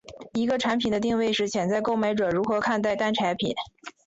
[0.33, 3.53] 一个产品的定位是潜在购买者如何看待该产品。